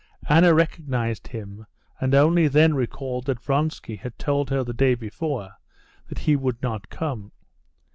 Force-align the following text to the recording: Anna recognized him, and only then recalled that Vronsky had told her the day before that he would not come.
Anna 0.27 0.51
recognized 0.55 1.27
him, 1.27 1.67
and 1.99 2.15
only 2.15 2.47
then 2.47 2.73
recalled 2.73 3.27
that 3.27 3.39
Vronsky 3.39 3.97
had 3.97 4.17
told 4.17 4.49
her 4.49 4.63
the 4.63 4.73
day 4.73 4.95
before 4.95 5.51
that 6.09 6.17
he 6.17 6.35
would 6.35 6.59
not 6.63 6.89
come. 6.89 7.31